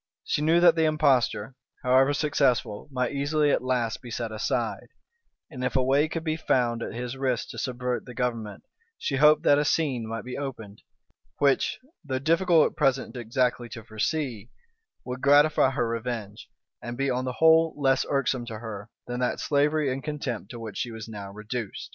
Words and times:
She 0.23 0.41
knew 0.41 0.59
that 0.61 0.75
the 0.75 0.85
impostor, 0.85 1.53
however 1.83 2.11
successful, 2.11 2.89
might 2.91 3.11
easily 3.11 3.51
at 3.51 3.63
last 3.63 4.01
be 4.01 4.09
set 4.09 4.31
aside; 4.31 4.87
and 5.51 5.63
if 5.63 5.75
a 5.75 5.83
way 5.83 6.07
could 6.07 6.23
be 6.23 6.35
found 6.37 6.81
at 6.81 6.91
his 6.95 7.15
risk 7.15 7.49
to 7.49 7.59
subvert 7.59 8.05
the 8.07 8.15
government, 8.15 8.63
she 8.97 9.17
hoped 9.17 9.43
that 9.43 9.59
a 9.59 9.63
scene 9.63 10.07
might 10.07 10.25
be 10.25 10.39
opened, 10.39 10.81
which, 11.37 11.77
though 12.03 12.17
difficult 12.17 12.71
at 12.71 12.75
present 12.77 13.15
exactly 13.15 13.69
to 13.69 13.83
foresee, 13.83 14.49
would 15.05 15.21
gratify 15.21 15.69
her 15.69 15.87
revenge, 15.89 16.49
and 16.81 16.97
be 16.97 17.11
on 17.11 17.25
the 17.25 17.33
whole 17.33 17.75
less 17.77 18.03
irksome 18.09 18.47
to 18.47 18.57
her 18.57 18.89
than 19.05 19.19
that 19.19 19.39
slavery 19.39 19.93
and 19.93 20.03
contempt 20.03 20.49
to 20.49 20.59
which 20.59 20.77
she 20.79 20.89
was 20.89 21.07
now 21.07 21.31
reduced. 21.31 21.89